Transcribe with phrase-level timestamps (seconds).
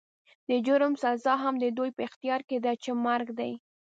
[0.49, 3.53] د جرم سزا هم د دوی په اختيار کې ده چې مرګ دی.